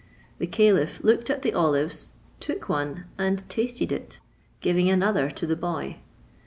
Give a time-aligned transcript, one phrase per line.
[0.39, 4.19] The caliph looked at the olives, took one and tasted it,
[4.59, 5.97] giving another to the boy.